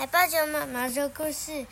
[0.00, 1.66] 海豹熊妈妈说故事：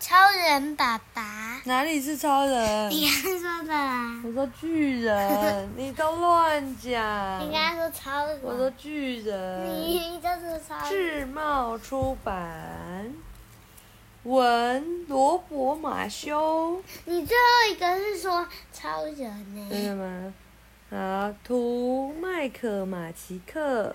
[0.00, 1.62] 超人爸爸。
[1.64, 2.90] 哪里是超人？
[2.90, 4.20] 你刚刚说的啦。
[4.24, 6.90] 我说巨人，你都乱讲。
[7.40, 8.40] 你刚刚说超人。
[8.42, 9.64] 我说巨人。
[9.64, 10.88] 你就是超人。
[10.90, 13.14] 智茂出版，
[14.24, 16.82] 文罗伯马修。
[17.06, 19.68] 你最后一个是说超人呢？
[19.70, 20.34] 真的吗？
[20.90, 23.94] 好，图麦克马奇克。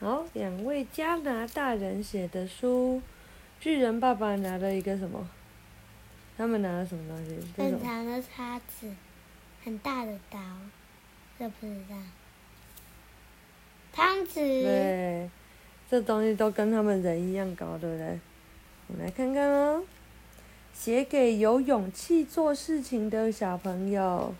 [0.00, 3.02] 好，两位加拿大人写的书，
[3.58, 5.28] 巨人爸爸拿了一个什么？
[6.36, 7.36] 他们拿了什么东西？
[7.56, 8.88] 很长的叉子，
[9.64, 10.38] 很大的刀，
[11.36, 11.96] 这不知道。
[13.92, 14.36] 汤匙。
[14.36, 15.28] 对，
[15.90, 18.20] 这东西都跟他们人一样高，对不对？
[18.86, 19.82] 我们来看看哦，
[20.72, 24.32] 写给有勇气做事情的小朋友。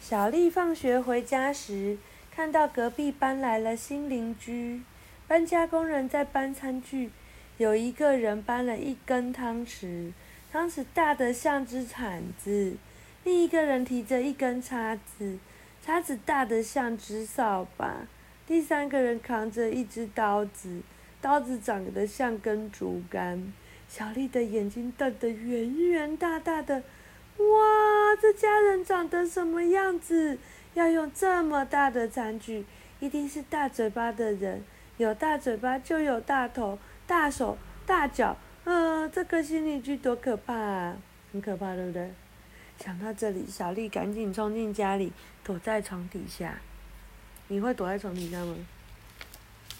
[0.00, 1.96] 小丽放学回家时。
[2.34, 4.80] 看到隔壁搬来了新邻居，
[5.28, 7.10] 搬家工人在搬餐具，
[7.58, 10.12] 有一个人搬了一根汤匙，
[10.50, 12.76] 汤匙大的像只铲子；
[13.22, 15.38] 另一个人提着一根叉子，
[15.84, 18.06] 叉子大的像只扫把；
[18.46, 20.80] 第三个人扛着一只刀子，
[21.20, 23.52] 刀子长得像根竹竿。
[23.90, 26.76] 小丽的眼睛瞪得圆圆大大的，
[27.36, 30.38] 哇，这家人长得什么样子？
[30.74, 32.64] 要用这么大的餐具，
[33.00, 34.62] 一定是大嘴巴的人。
[34.98, 38.36] 有大嘴巴就有大头、大手、大脚。
[38.64, 40.96] 嗯，这个心理剧多可怕啊！
[41.32, 42.12] 很可怕，对不对？
[42.78, 45.12] 想到这里，小丽赶紧冲进家里，
[45.42, 46.54] 躲在床底下。
[47.48, 48.54] 你会躲在床底下吗？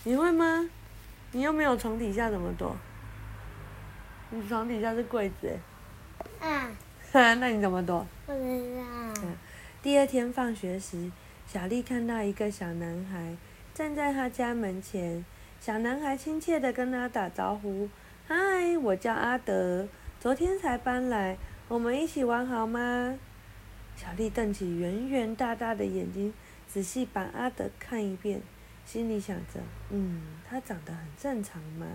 [0.05, 0.69] 你会吗？
[1.31, 2.77] 你又没有床底下，怎么躲？
[4.31, 5.59] 你床底下是柜子。
[6.41, 6.77] 嗯。
[7.13, 8.05] 那你怎么躲？
[8.27, 9.31] 不知道。
[9.83, 11.11] 第二天放学时，
[11.45, 13.37] 小丽看到一个小男孩
[13.75, 15.25] 站在他家门前。
[15.61, 17.89] 小男孩亲切地跟他打招呼
[18.29, 19.89] ：“嗨，我叫阿德，
[20.21, 23.19] 昨天才搬来，我们一起玩好吗？”
[23.97, 26.33] 小丽瞪起圆圆大大的眼睛，
[26.69, 28.41] 仔细把阿德看一遍，
[28.87, 29.59] 心里想着
[29.91, 31.89] ：“嗯，他长得很正常嘛。”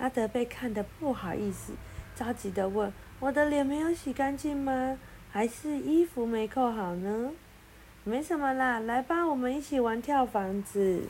[0.00, 1.74] 阿德被看得不好意思，
[2.16, 2.90] 着急地问
[3.20, 4.98] ：“我的脸没有洗干净吗？”
[5.32, 7.30] 还是衣服没扣好呢？
[8.04, 11.04] 没什么啦，来吧，我们一起玩跳房子。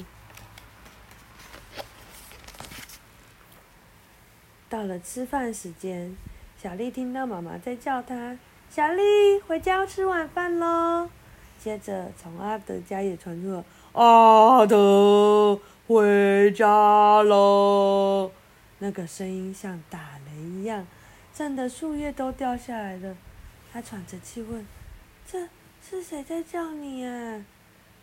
[4.69, 6.17] 到了吃饭时间，
[6.57, 8.39] 小丽听到妈妈在叫她
[8.71, 11.11] ：“小丽，回家吃晚饭喽。”
[11.59, 18.31] 接着，从阿德家也传出了：“阿德，回家喽！”
[18.79, 20.87] 那个声音像打雷一样，
[21.35, 23.17] 震得树叶都掉下来了。
[23.73, 24.67] 他喘着气问
[25.27, 25.49] ：“这
[25.83, 27.45] 是谁在叫你啊？”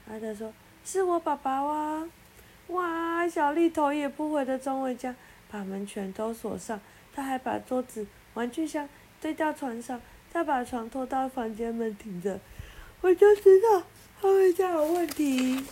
[0.09, 0.51] 阿德说
[0.83, 2.07] ：“是我爸爸哇！”
[2.69, 3.27] 哇！
[3.27, 5.15] 小丽头也不回的冲回家，
[5.49, 6.79] 把门全都锁上。
[7.11, 8.87] 他还把桌子、玩具箱
[9.19, 9.99] 堆到床上，
[10.31, 12.39] 再把床拖到房间门顶着。
[13.01, 13.83] 我就知道
[14.21, 15.65] 他回家有问题。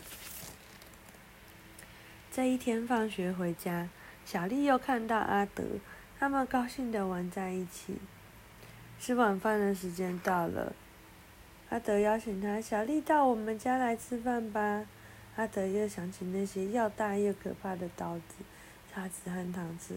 [2.32, 3.90] 这一天放学回家，
[4.26, 5.64] 小丽又看到阿德，
[6.20, 7.98] 他们高兴的玩在一起。
[9.00, 10.74] 吃晚饭的时间到了，
[11.70, 14.86] 阿德邀请他：“小丽到我们家来吃饭吧。”
[15.38, 18.44] 阿德又想起那些又大又可怕的刀子、
[18.92, 19.94] 叉子和汤匙。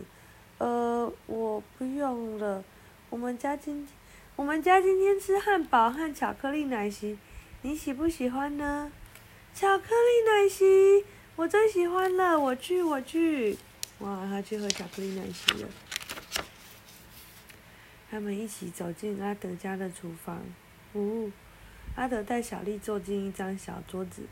[0.58, 2.62] 呃，我不用了。
[3.08, 3.88] 我们家今
[4.36, 7.18] 我们家今天吃汉堡和巧克力奶昔，
[7.62, 8.92] 你喜不喜欢呢？
[9.54, 11.04] 巧克力奶昔，
[11.36, 12.38] 我最喜欢了。
[12.38, 13.56] 我去，我去。
[14.00, 15.68] 哇，他去喝巧克力奶昔了。
[18.10, 20.42] 他们一起走进阿德家的厨房。
[20.94, 21.30] 呜，
[21.94, 24.26] 阿德带小丽坐进一张小桌子，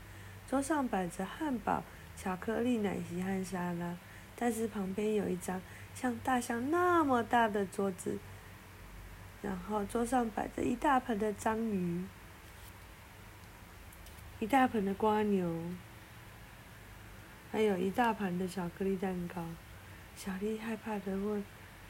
[0.49, 1.81] 桌上摆着汉堡、
[2.17, 3.95] 巧克力奶昔和沙拉，
[4.35, 5.61] 但是旁边有一张
[5.95, 8.17] 像大象那么大的桌子，
[9.41, 12.03] 然后桌上摆着一大盆的章鱼，
[14.39, 15.49] 一大盆的瓜牛，
[17.49, 19.45] 还有一大盘的巧克力蛋糕。
[20.17, 21.41] 小丽害怕的问：“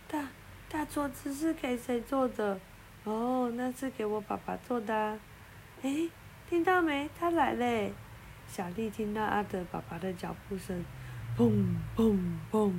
[0.07, 0.27] 大？”
[0.69, 2.60] 大桌子是给谁做的？
[3.04, 5.18] 哦，那是给我爸爸做的。
[5.81, 6.07] 哎，
[6.48, 7.10] 听到没？
[7.19, 7.92] 他来嘞！
[8.48, 10.86] 小丽听到阿德爸爸的脚步声，
[11.36, 11.51] 砰
[11.98, 12.19] 砰
[12.51, 12.71] 砰，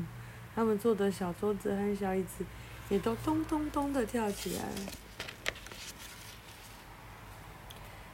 [0.55, 2.45] 他们坐的小桌子和小椅子
[2.89, 4.65] 也都咚咚咚的跳起来。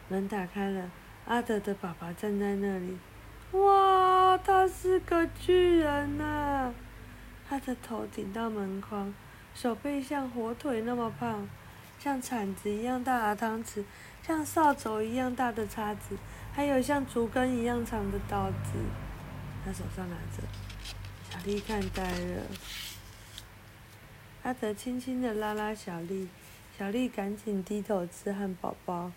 [0.09, 0.91] 门打开了，
[1.27, 2.97] 阿德的爸爸站在那里。
[3.53, 6.73] 哇，他是个巨人呐！
[7.49, 9.13] 他的头顶到门框。
[9.57, 11.49] 手背像火腿那么胖，
[11.99, 13.83] 像铲子一样大的汤匙，
[14.23, 16.19] 像扫帚一样大的叉子，
[16.53, 18.73] 还有像竹竿一样长的刀子。
[19.65, 20.43] 他手上拿着。
[21.31, 22.43] 小丽看呆了。
[24.43, 26.29] 阿德轻轻的拉拉小丽，
[26.79, 29.11] 小丽赶紧低头吃汉堡包。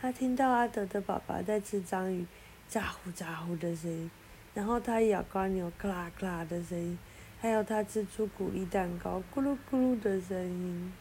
[0.00, 2.26] 他听到阿德的爸爸在吃章鱼，
[2.68, 4.10] 咋呼咋呼的声音，
[4.52, 6.98] 然后他咬瓜牛，咔啦咔啦的声音，
[7.40, 10.92] 还有他吃出古力蛋糕，咕噜咕噜的声音。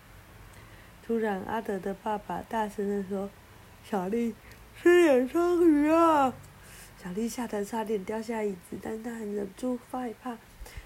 [1.06, 3.30] 突然，阿德的爸爸大声的说
[3.84, 4.36] ：“小丽，
[4.80, 6.34] 吃点章鱼啊！”
[7.02, 10.38] 小丽吓得差点掉下椅子，但她很忍住害怕，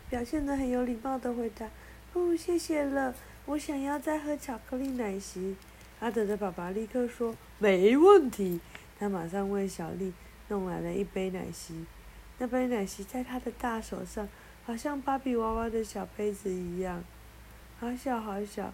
[0.09, 1.68] 表现得很有礼貌的回答
[2.13, 3.13] ：“哦，谢谢了，
[3.45, 5.56] 我想要再喝巧克力奶昔。”
[6.00, 8.62] 阿德的爸爸立刻说：“没问题。”
[8.97, 10.13] 他马上为小丽
[10.47, 11.86] 弄来了一杯奶昔。
[12.38, 14.30] 那杯奶昔在他的大手上，
[14.71, 17.03] 好像芭比娃娃的小杯子一样，
[17.77, 18.73] 好小好小。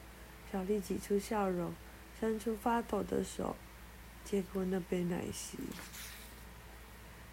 [0.52, 1.74] 小丽挤出笑容，
[2.20, 3.56] 伸出发抖的手，
[4.24, 5.58] 接过那杯奶昔，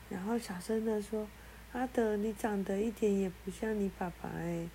[0.08, 1.28] 然后小声地说
[1.74, 4.66] ：“阿德，你长得一点也不像你爸爸哎。”“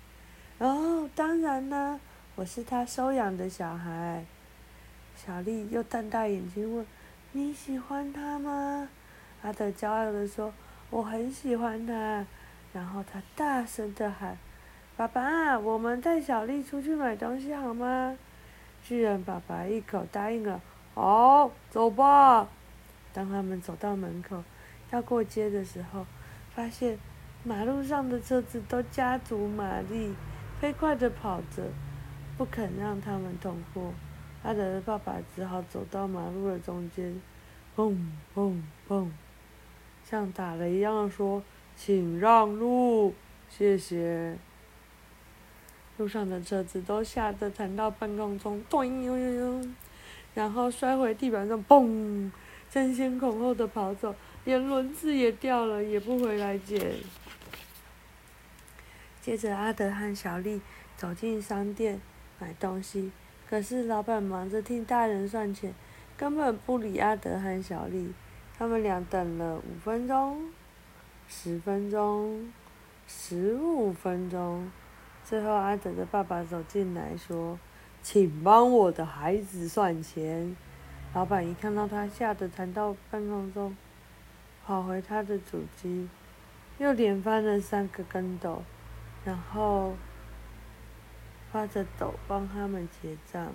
[0.58, 1.98] 哦，当然啦，
[2.36, 4.24] 我是他收养的小孩。”
[5.16, 6.86] 小丽又瞪大眼睛问
[7.32, 8.88] ：“你喜欢他吗？”
[9.42, 10.54] 阿德骄傲地说
[10.90, 12.24] ：“我很喜欢他。”
[12.72, 14.38] 然后他大声的喊
[14.96, 18.16] ：“爸爸，我们带小丽出去买东西好吗？”
[18.82, 20.60] 巨人爸爸一口答应了，
[20.94, 22.48] 好，走吧。
[23.12, 24.42] 当他们走到门口，
[24.90, 26.06] 要过街的时候，
[26.54, 26.98] 发现
[27.44, 30.14] 马路上的车子都加足马力，
[30.60, 31.64] 飞快的跑着，
[32.38, 33.92] 不肯让他们通过。
[34.42, 37.20] 阿德的爸爸只好走到马路的中间，
[37.76, 37.94] 砰
[38.34, 39.08] 砰砰，
[40.04, 41.42] 像打雷一样说
[41.82, 43.14] ：“请让路，
[43.48, 44.36] 谢谢。”
[45.96, 49.68] 路上的车子都吓得弹到半空中，咚呦呦呦，
[50.34, 52.30] 然后摔回地板上，砰，
[52.70, 56.96] 争先恐后的跑走，连轮子也掉了，也不回来捡。
[59.22, 60.60] 接着，阿德和小丽
[60.98, 61.98] 走进商店
[62.38, 63.10] 买东西，
[63.48, 65.72] 可是老板忙着听大人算钱，
[66.18, 68.12] 根本不理阿德和小丽。
[68.58, 70.50] 他们俩等了五分钟，
[71.32, 72.52] 十分钟，
[73.06, 74.68] 十五分钟。
[75.24, 77.56] 最后，阿德的爸爸走进来说
[78.02, 80.56] ：“请帮我的孩子算钱。”
[81.14, 83.76] 老板一看到他，吓得弹到半空中，
[84.66, 86.08] 跑回他的主机，
[86.78, 88.64] 又连翻了三个跟斗，
[89.24, 89.94] 然后
[91.52, 93.52] 发着抖帮他们结账。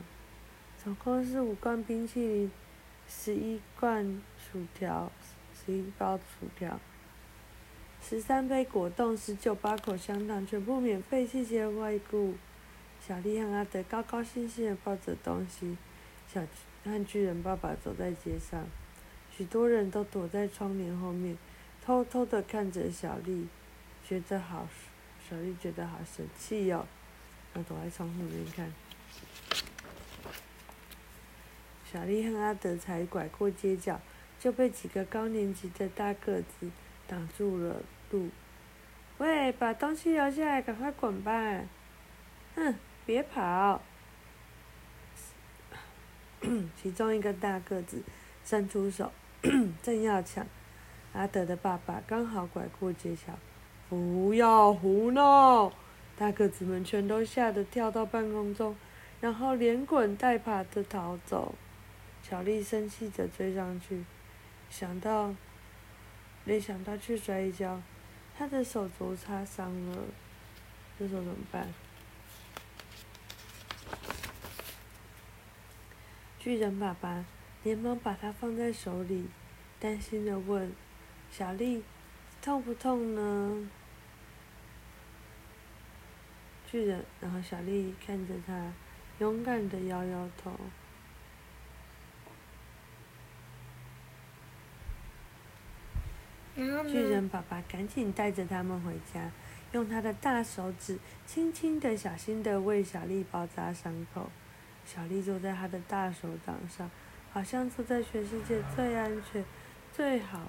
[0.82, 2.52] 总共是五罐冰淇淋，
[3.06, 5.12] 十一罐薯条，
[5.54, 6.80] 十一包薯条。
[8.08, 12.36] 十三杯果冻，十九八口香糖，全部免费，谢谢外顾。
[13.02, 15.76] 小丽和阿德高高兴兴的抱着东西，
[16.32, 16.40] 小
[16.84, 18.68] 和巨人爸爸走在街上，
[19.36, 21.36] 许多人都躲在窗帘后面，
[21.84, 23.48] 偷偷的看着小丽，
[24.08, 24.68] 觉得好，
[25.28, 26.86] 小丽觉得好神气哟，
[27.56, 28.72] 要躲在窗户里面看。
[31.92, 34.00] 小丽和阿德才拐过街角，
[34.40, 36.70] 就被几个高年级的大个子
[37.08, 37.82] 挡住了。
[39.18, 41.32] 喂，把东西留下来，赶快滚吧！
[42.56, 42.76] 哼，
[43.06, 43.82] 别跑！
[46.76, 48.04] 其中一个大个子
[48.44, 49.12] 伸出手，
[49.82, 50.46] 正要抢，
[51.14, 53.34] 阿德的爸爸刚好拐过街桥。
[53.90, 55.72] 不要胡闹！
[56.18, 58.76] 大个子们全都吓得跳到半空中，
[59.22, 61.56] 然后连滚带爬的逃走。
[62.22, 64.04] 小丽生气的追上去，
[64.70, 65.34] 想到，
[66.44, 67.82] 没想到却摔一跤。
[68.38, 70.04] 他的手肘擦伤了，
[71.00, 71.74] 这时候怎么办？
[76.38, 77.26] 巨人爸爸
[77.64, 79.28] 连忙把它放在手里，
[79.80, 80.72] 担心的问
[81.32, 81.84] ：“小丽，
[82.42, 83.70] 痛不痛呢？”
[86.70, 88.74] 巨人，然后小丽看着他，
[89.20, 90.52] 勇敢的摇摇头。
[96.56, 99.30] 巨人爸爸赶紧带着他们回家，
[99.74, 104.30] 用他的大手指轻轻的、小心的为小丽包扎伤口。
[104.86, 106.90] 小丽坐在他的大手掌上，
[107.34, 109.44] 好像坐在全世界最安全、
[109.92, 110.44] 最好、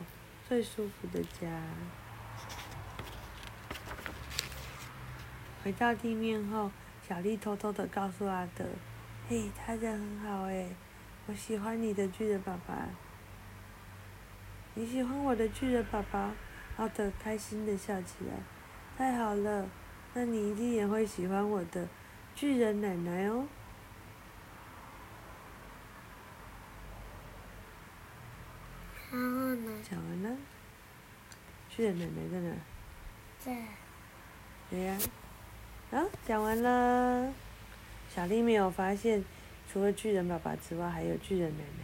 [0.47, 1.49] 最舒服的家。
[5.65, 6.71] 回到地面后，
[7.09, 8.65] 小丽偷偷的告诉阿德
[9.29, 10.69] ：“嘿，他人很好诶，
[11.27, 12.89] 我喜欢你的巨人爸爸。”
[14.79, 16.33] 你喜欢我的巨人宝宝？
[16.77, 18.35] 奥特开心的笑起来。
[18.99, 19.67] 太好了，
[20.13, 21.89] 那你一定也会喜欢我的
[22.35, 23.47] 巨人奶奶哦。
[29.11, 29.73] 然后呢？
[29.83, 30.37] 讲完了。
[31.71, 32.55] 巨人奶奶在哪？
[33.39, 33.57] 在。
[34.69, 34.99] 对呀。
[35.91, 37.33] 啊，讲完了。
[38.11, 39.25] 小丽没有发现，
[39.73, 41.71] 除了巨人爸爸之外，还有巨人奶奶。